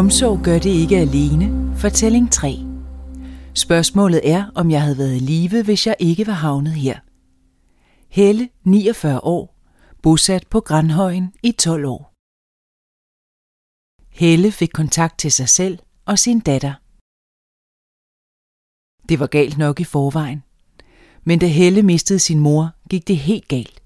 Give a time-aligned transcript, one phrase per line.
[0.00, 1.76] Omsorg gør det ikke alene.
[1.76, 2.54] Fortælling 3.
[3.54, 6.98] Spørgsmålet er, om jeg havde været i live, hvis jeg ikke var havnet her.
[8.08, 9.56] Helle, 49 år,
[10.02, 12.12] bosat på Grandhøjen i 12 år.
[14.10, 16.74] Helle fik kontakt til sig selv og sin datter.
[19.08, 20.42] Det var galt nok i forvejen.
[21.24, 23.82] Men da Helle mistede sin mor, gik det helt galt.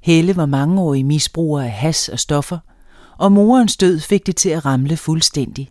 [0.00, 2.58] Helle var mangeårig misbruger af has og stoffer,
[3.18, 5.70] og morens død fik det til at ramle fuldstændig.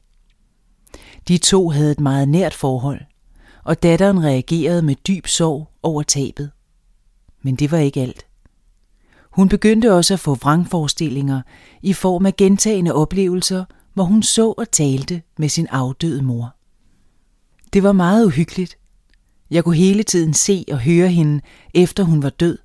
[1.28, 3.02] De to havde et meget nært forhold,
[3.64, 6.52] og datteren reagerede med dyb sorg over tabet.
[7.42, 8.26] Men det var ikke alt.
[9.32, 11.42] Hun begyndte også at få vrangforestillinger
[11.82, 16.56] i form af gentagende oplevelser, hvor hun så og talte med sin afdøde mor.
[17.74, 18.78] Det var meget uhyggeligt.
[19.52, 21.42] Jeg kunne hele tiden se og høre hende,
[21.74, 22.58] efter hun var død,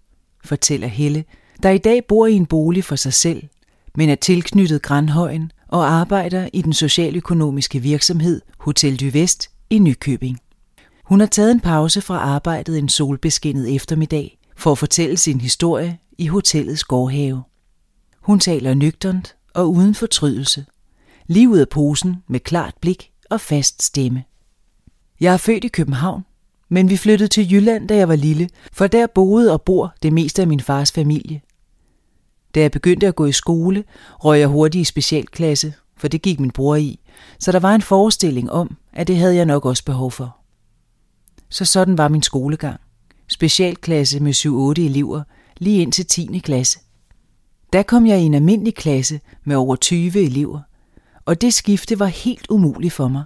[0.45, 1.25] fortæller Helle,
[1.63, 3.43] der i dag bor i en bolig for sig selv,
[3.97, 10.39] men er tilknyttet Grandhøjen og arbejder i den socialøkonomiske virksomhed Hotel du Vest i Nykøbing.
[11.05, 15.99] Hun har taget en pause fra arbejdet en solbeskinnet eftermiddag for at fortælle sin historie
[16.19, 17.43] i hotellets gårdhave.
[18.21, 20.67] Hun taler nøgternt og uden fortrydelse.
[21.27, 24.25] Lige ud af posen med klart blik og fast stemme.
[25.21, 26.25] Jeg er født i København,
[26.69, 30.13] men vi flyttede til Jylland, da jeg var lille, for der boede og bor det
[30.13, 31.41] meste af min fars familie.
[32.55, 36.41] Da jeg begyndte at gå i skole, røg jeg hurtigt i specialklasse, for det gik
[36.41, 37.01] min bror i,
[37.39, 40.37] så der var en forestilling om, at det havde jeg nok også behov for.
[41.49, 42.81] Så sådan var min skolegang.
[43.29, 44.35] Specialklasse med
[44.79, 45.23] 7-8 elever,
[45.59, 46.39] lige ind til 10.
[46.39, 46.79] klasse.
[47.73, 50.61] Der kom jeg i en almindelig klasse med over 20 elever,
[51.25, 53.25] og det skifte var helt umuligt for mig.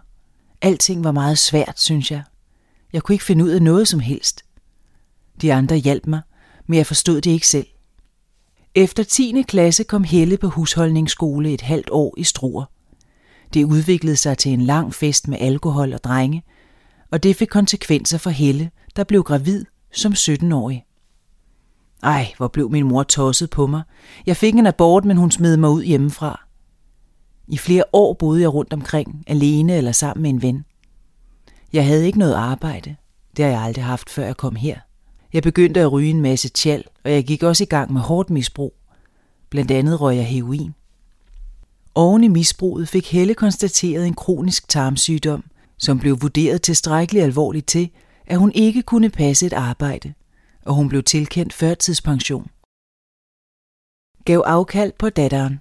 [0.62, 2.22] Alting var meget svært, synes jeg.
[2.92, 4.44] Jeg kunne ikke finde ud af noget som helst.
[5.40, 6.20] De andre hjalp mig,
[6.66, 7.66] men jeg forstod det ikke selv.
[8.76, 9.42] Efter 10.
[9.48, 12.64] klasse kom Helle på husholdningsskole et halvt år i Struer.
[13.54, 16.42] Det udviklede sig til en lang fest med alkohol og drenge,
[17.12, 20.84] og det fik konsekvenser for Helle, der blev gravid som 17-årig.
[22.02, 23.82] Ej, hvor blev min mor tosset på mig.
[24.26, 26.46] Jeg fik en abort, men hun smed mig ud hjemmefra.
[27.48, 30.64] I flere år boede jeg rundt omkring, alene eller sammen med en ven.
[31.72, 32.96] Jeg havde ikke noget arbejde.
[33.36, 34.78] Det har jeg aldrig haft, før jeg kom her.
[35.34, 38.30] Jeg begyndte at ryge en masse tjal, og jeg gik også i gang med hårdt
[38.30, 38.74] misbrug.
[39.50, 40.74] Blandt andet røg jeg heroin.
[41.94, 45.44] Oven i misbruget fik Helle konstateret en kronisk tarmsygdom,
[45.76, 47.90] som blev vurderet tilstrækkeligt alvorligt til,
[48.26, 50.14] at hun ikke kunne passe et arbejde,
[50.64, 52.50] og hun blev tilkendt førtidspension.
[54.24, 55.60] Gav afkald på datteren.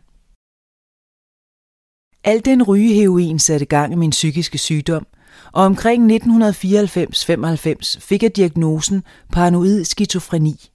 [2.23, 5.07] Al den rygeheroin satte gang i min psykiske sygdom,
[5.51, 10.69] og omkring 1994-95 fik jeg diagnosen paranoid skizofreni.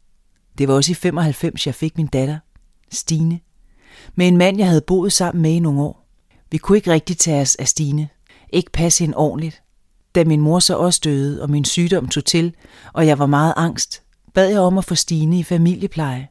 [0.58, 2.38] Det var også i 95, jeg fik min datter,
[2.92, 3.40] Stine,
[4.14, 6.08] med en mand, jeg havde boet sammen med i nogle år.
[6.50, 8.08] Vi kunne ikke rigtig tage os af Stine,
[8.52, 9.62] ikke passe hende ordentligt.
[10.14, 12.54] Da min mor så også døde, og min sygdom tog til,
[12.92, 14.02] og jeg var meget angst,
[14.34, 16.28] bad jeg om at få Stine i familiepleje.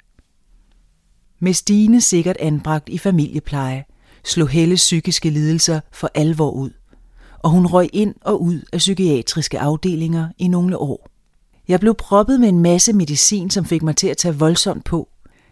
[1.39, 3.85] Med Stine sikkert anbragt i familiepleje,
[4.25, 6.71] slog Helles psykiske lidelser for alvor ud
[7.47, 11.09] og hun røg ind og ud af psykiatriske afdelinger i nogle år.
[11.67, 15.09] Jeg blev proppet med en masse medicin, som fik mig til at tage voldsomt på.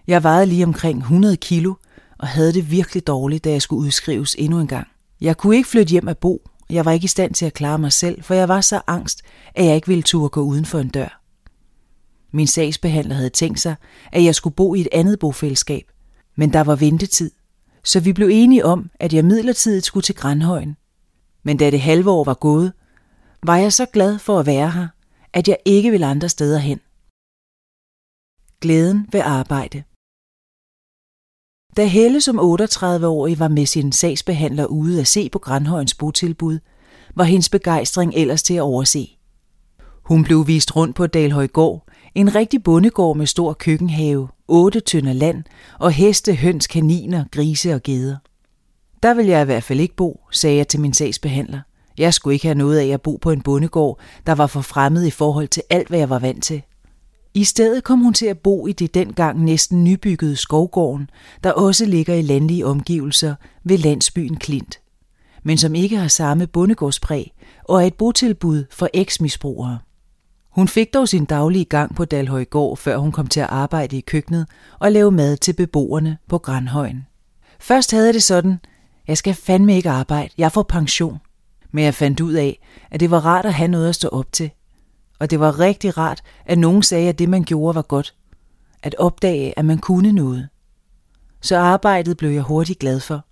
[0.07, 1.73] Jeg vejede lige omkring 100 kilo
[2.19, 4.87] og havde det virkelig dårligt, da jeg skulle udskrives endnu en gang.
[5.21, 6.49] Jeg kunne ikke flytte hjem at bo.
[6.69, 9.21] Jeg var ikke i stand til at klare mig selv, for jeg var så angst,
[9.55, 11.21] at jeg ikke ville turde gå uden for en dør.
[12.33, 13.75] Min sagsbehandler havde tænkt sig,
[14.11, 15.83] at jeg skulle bo i et andet bofællesskab,
[16.37, 17.31] men der var ventetid,
[17.83, 20.75] så vi blev enige om, at jeg midlertidigt skulle til Grandhøjen.
[21.45, 22.73] Men da det halve år var gået,
[23.43, 24.87] var jeg så glad for at være her,
[25.33, 26.79] at jeg ikke ville andre steder hen.
[28.61, 29.83] Glæden ved arbejde.
[31.77, 36.59] Da Helle som 38-årig var med sin sagsbehandler ude at se på Grandhøjens botilbud,
[37.15, 39.17] var hendes begejstring ellers til at overse.
[40.03, 45.43] Hun blev vist rundt på Dalhøjgård, en rigtig bondegård med stor køkkenhave, otte tønder land
[45.79, 48.17] og heste, høns, kaniner, grise og geder.
[49.03, 51.59] Der vil jeg i hvert fald ikke bo, sagde jeg til min sagsbehandler.
[51.97, 55.05] Jeg skulle ikke have noget af at bo på en bondegård, der var for fremmed
[55.05, 56.61] i forhold til alt, hvad jeg var vant til.
[57.33, 61.09] I stedet kom hun til at bo i det dengang næsten nybyggede skovgården,
[61.43, 64.79] der også ligger i landlige omgivelser ved landsbyen Klint,
[65.43, 67.33] men som ikke har samme bondegårdspræg
[67.63, 69.79] og er et botilbud for eksmisbrugere.
[70.49, 74.01] Hun fik dog sin daglige gang på Dalhøjgård, før hun kom til at arbejde i
[74.01, 74.47] køkkenet
[74.79, 77.05] og lave mad til beboerne på Grandhøjen.
[77.59, 78.59] Først havde det sådan,
[79.07, 81.17] jeg skal fandme ikke arbejde, jeg får pension.
[81.71, 82.59] Men jeg fandt ud af,
[82.91, 84.51] at det var rart at have noget at stå op til.
[85.19, 88.15] Og det var rigtig rart, at nogen sagde, at det man gjorde var godt.
[88.83, 90.49] At opdage, at man kunne noget.
[91.41, 93.25] Så arbejdet blev jeg hurtigt glad for.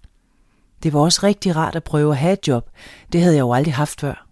[0.83, 2.69] Det var også rigtig rart at prøve at have et job.
[3.11, 4.27] Det havde jeg jo aldrig haft før.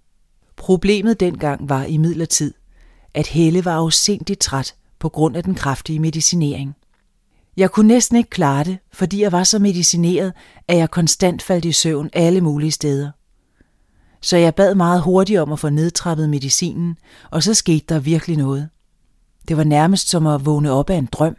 [0.55, 2.53] Problemet dengang var i midlertid,
[3.13, 6.75] at Helle var afsindigt træt på grund af den kraftige medicinering.
[7.57, 10.33] Jeg kunne næsten ikke klare det, fordi jeg var så medicineret,
[10.67, 13.11] at jeg konstant faldt i søvn alle mulige steder.
[14.21, 16.97] Så jeg bad meget hurtigt om at få nedtrappet medicinen,
[17.31, 18.69] og så skete der virkelig noget.
[19.47, 21.35] Det var nærmest som at vågne op af en drøm.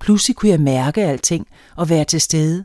[0.00, 1.46] Pludselig kunne jeg mærke alting
[1.76, 2.64] og være til stede.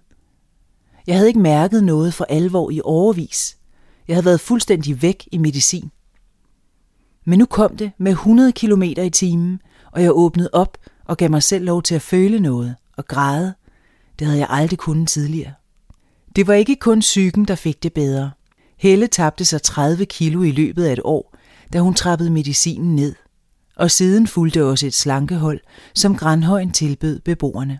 [1.07, 3.57] Jeg havde ikke mærket noget for alvor i overvis.
[4.07, 5.91] Jeg havde været fuldstændig væk i medicin.
[7.25, 9.61] Men nu kom det med 100 km i timen,
[9.91, 13.53] og jeg åbnede op og gav mig selv lov til at føle noget og græde.
[14.19, 15.53] Det havde jeg aldrig kunnet tidligere.
[16.35, 18.31] Det var ikke kun psyken, der fik det bedre.
[18.77, 21.35] Helle tabte sig 30 kilo i løbet af et år,
[21.73, 23.15] da hun trappede medicinen ned.
[23.75, 25.59] Og siden fulgte også et slankehold,
[25.95, 27.79] som Grandhøjen tilbød beboerne.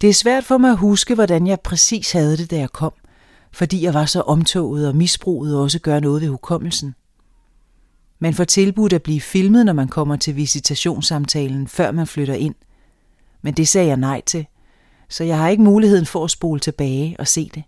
[0.00, 2.92] Det er svært for mig at huske, hvordan jeg præcis havde det, da jeg kom,
[3.52, 6.94] fordi jeg var så omtoget og misbruget også gør noget ved hukommelsen.
[8.22, 12.54] Man får tilbudt at blive filmet, når man kommer til visitationssamtalen, før man flytter ind.
[13.42, 14.46] Men det sagde jeg nej til,
[15.08, 17.62] så jeg har ikke muligheden for at spole tilbage og se det.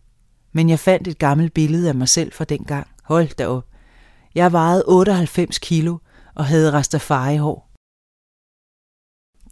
[0.52, 2.86] Men jeg fandt et gammelt billede af mig selv fra dengang.
[3.02, 3.66] Hold da op.
[4.34, 5.98] Jeg vejede 98 kilo
[6.34, 7.70] og havde rastafari-hår.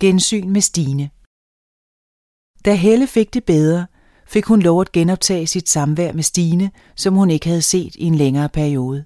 [0.00, 1.10] Gensyn med Stine
[2.64, 3.86] Da Helle fik det bedre,
[4.26, 8.04] fik hun lov at genoptage sit samvær med Stine, som hun ikke havde set i
[8.04, 9.04] en længere periode.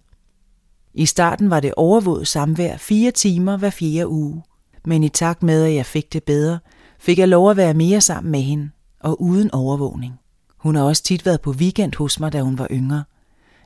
[0.98, 4.42] I starten var det overvåget samvær fire timer hver fjerde uge,
[4.84, 6.58] men i takt med, at jeg fik det bedre,
[6.98, 8.70] fik jeg lov at være mere sammen med hende,
[9.00, 10.14] og uden overvågning.
[10.58, 13.04] Hun har også tit været på weekend hos mig, da hun var yngre.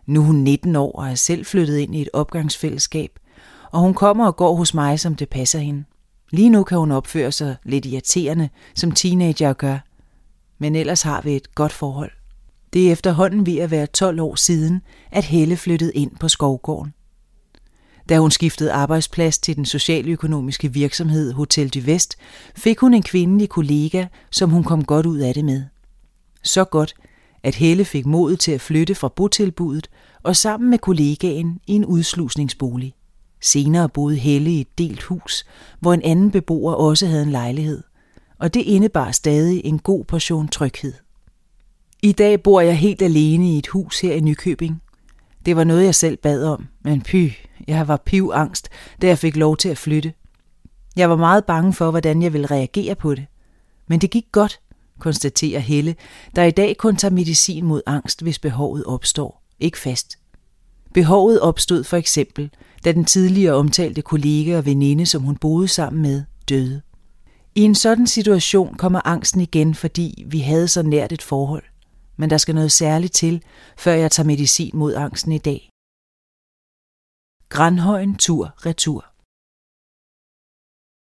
[0.06, 3.10] Nu er hun 19 år og er selv flyttet ind i et opgangsfællesskab,
[3.72, 5.84] og hun kommer og går hos mig, som det passer hende.
[6.30, 9.78] Lige nu kan hun opføre sig lidt irriterende, som teenager gør,
[10.58, 12.10] men ellers har vi et godt forhold.
[12.72, 16.94] Det er efterhånden ved at være 12 år siden, at Helle flyttede ind på Skovgården.
[18.10, 22.16] Da hun skiftede arbejdsplads til den socialøkonomiske virksomhed Hotel du Vest,
[22.56, 25.64] fik hun en kvindelig kollega, som hun kom godt ud af det med.
[26.42, 26.94] Så godt,
[27.42, 29.90] at Helle fik mod til at flytte fra botilbuddet
[30.22, 32.94] og sammen med kollegaen i en udslusningsbolig.
[33.40, 35.44] Senere boede Helle i et delt hus,
[35.80, 37.82] hvor en anden beboer også havde en lejlighed,
[38.38, 40.94] og det indebar stadig en god portion tryghed.
[42.02, 44.82] I dag bor jeg helt alene i et hus her i Nykøbing.
[45.46, 47.32] Det var noget, jeg selv bad om, men py,
[47.68, 48.68] jeg var pivangst,
[49.02, 50.12] da jeg fik lov til at flytte.
[50.96, 53.26] Jeg var meget bange for, hvordan jeg ville reagere på det.
[53.88, 54.60] Men det gik godt,
[54.98, 55.96] konstaterer Helle,
[56.36, 59.42] der i dag kun tager medicin mod angst, hvis behovet opstår.
[59.60, 60.18] Ikke fast.
[60.94, 62.50] Behovet opstod for eksempel,
[62.84, 66.80] da den tidligere omtalte kollega og veninde, som hun boede sammen med, døde.
[67.54, 71.62] I en sådan situation kommer angsten igen, fordi vi havde så nært et forhold.
[72.20, 73.42] Men der skal noget særligt til,
[73.78, 75.70] før jeg tager medicin mod angsten i dag.
[77.48, 79.06] Grandhøjen tur retur.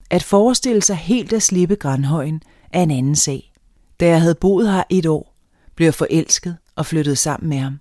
[0.09, 2.41] At forestille sig helt at slippe Grandhøjen
[2.73, 3.53] er en anden sag.
[3.99, 5.35] Da jeg havde boet her et år,
[5.75, 7.79] blev jeg forelsket og flyttede sammen med ham.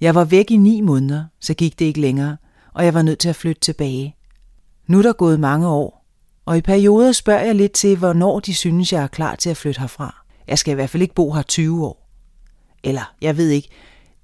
[0.00, 2.36] Jeg var væk i ni måneder, så gik det ikke længere,
[2.74, 4.16] og jeg var nødt til at flytte tilbage.
[4.86, 6.06] Nu er der gået mange år,
[6.44, 9.56] og i perioder spørger jeg lidt til, hvornår de synes, jeg er klar til at
[9.56, 10.24] flytte herfra.
[10.46, 12.07] Jeg skal i hvert fald ikke bo her 20 år.
[12.84, 13.68] Eller, jeg ved ikke,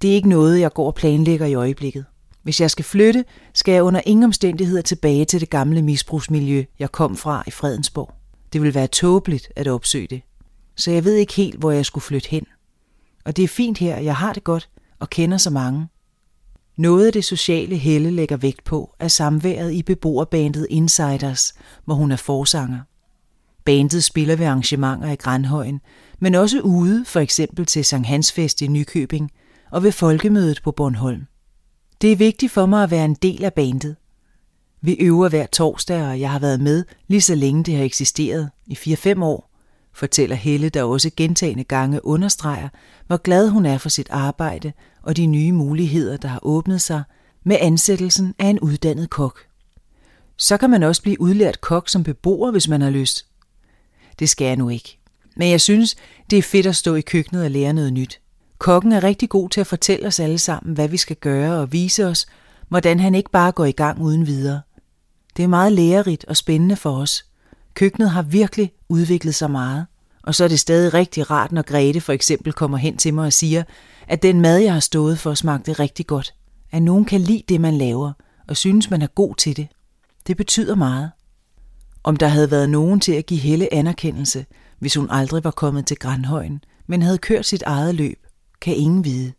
[0.01, 2.05] det er ikke noget, jeg går og planlægger i øjeblikket.
[2.43, 6.91] Hvis jeg skal flytte, skal jeg under ingen omstændigheder tilbage til det gamle misbrugsmiljø, jeg
[6.91, 8.13] kom fra i Fredensborg.
[8.53, 10.21] Det vil være tåbeligt at opsøge det.
[10.75, 12.45] Så jeg ved ikke helt, hvor jeg skulle flytte hen.
[13.25, 14.69] Og det er fint her, jeg har det godt
[14.99, 15.87] og kender så mange.
[16.77, 21.53] Noget af det sociale Helle lægger vægt på er samværet i beboerbandet Insiders,
[21.85, 22.79] hvor hun er forsanger.
[23.65, 25.81] Bandet spiller ved arrangementer i Grandhøjen,
[26.19, 29.31] men også ude, for eksempel til Sankt Hansfest i Nykøbing
[29.71, 31.23] og ved folkemødet på Bornholm.
[32.01, 33.95] Det er vigtigt for mig at være en del af bandet.
[34.81, 38.49] Vi øver hver torsdag, og jeg har været med lige så længe det har eksisteret,
[38.67, 39.51] i 4-5 år,
[39.93, 42.69] fortæller Helle, der også gentagende gange understreger,
[43.07, 47.03] hvor glad hun er for sit arbejde og de nye muligheder, der har åbnet sig
[47.43, 49.39] med ansættelsen af en uddannet kok.
[50.37, 53.25] Så kan man også blive udlært kok som beboer, hvis man har lyst.
[54.19, 54.99] Det skal jeg nu ikke.
[55.35, 55.95] Men jeg synes,
[56.29, 58.19] det er fedt at stå i køkkenet og lære noget nyt.
[58.57, 61.71] Kokken er rigtig god til at fortælle os alle sammen, hvad vi skal gøre og
[61.71, 62.25] vise os,
[62.69, 64.61] hvordan han ikke bare går i gang uden videre.
[65.37, 67.25] Det er meget lærerigt og spændende for os.
[67.73, 69.85] Køkkenet har virkelig udviklet sig meget.
[70.23, 73.25] Og så er det stadig rigtig rart, når Grete for eksempel kommer hen til mig
[73.25, 73.63] og siger,
[74.07, 76.33] at den mad, jeg har stået for, smagte rigtig godt.
[76.71, 78.11] At nogen kan lide det, man laver,
[78.47, 79.67] og synes, man er god til det.
[80.27, 81.11] Det betyder meget.
[82.03, 84.45] Om der havde været nogen til at give Helle anerkendelse,
[84.85, 88.25] hvis hun aldrig var kommet til Grandhøjen, men havde kørt sit eget løb,
[88.61, 89.33] kan ingen vide.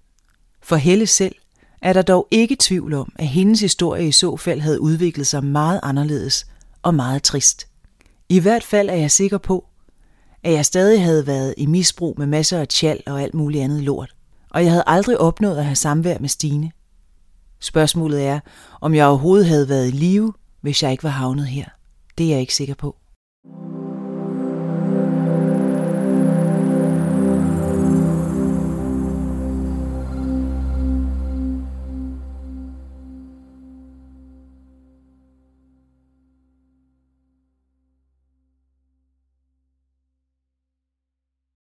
[0.63, 1.35] For Helle selv
[1.83, 5.45] er der dog ikke tvivl om, at hendes historie i så fald havde udviklet sig
[5.45, 6.47] meget anderledes
[6.83, 7.67] og meget trist.
[8.29, 9.65] I hvert fald er jeg sikker på,
[10.43, 13.83] at jeg stadig havde været i misbrug med masser af tjal og alt muligt andet
[13.83, 14.15] lort,
[14.51, 16.71] og jeg havde aldrig opnået at have samvær med Stine.
[17.61, 18.41] Spørgsmålet er,
[18.81, 21.67] om jeg overhovedet havde været i live, hvis jeg ikke var havnet her.
[22.19, 22.97] Det er jeg ikke sikker på.